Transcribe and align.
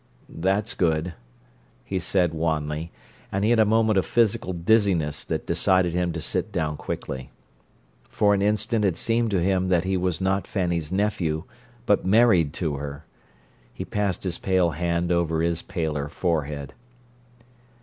"That's 0.39 0.73
good," 0.73 1.13
he 1.85 1.99
said 1.99 2.33
wanly, 2.33 2.91
and 3.31 3.43
he 3.43 3.51
had 3.51 3.59
a 3.59 3.65
moment 3.65 3.99
of 3.99 4.05
physical 4.07 4.51
dizziness 4.51 5.23
that 5.23 5.45
decided 5.45 5.93
him 5.93 6.11
to 6.13 6.19
sit 6.19 6.51
down 6.51 6.75
quickly. 6.75 7.29
For 8.09 8.33
an 8.33 8.41
instant 8.41 8.83
it 8.83 8.97
seemed 8.97 9.29
to 9.29 9.43
him 9.43 9.67
that 9.67 9.83
he 9.83 9.97
was 9.97 10.19
not 10.19 10.47
Fanny's 10.47 10.91
nephew, 10.91 11.43
but 11.85 12.03
married 12.03 12.51
to 12.53 12.77
her. 12.77 13.05
He 13.71 13.85
passed 13.85 14.23
his 14.23 14.39
pale 14.39 14.71
hand 14.71 15.11
over 15.11 15.43
his 15.43 15.61
paler 15.61 16.09
forehead. 16.09 16.73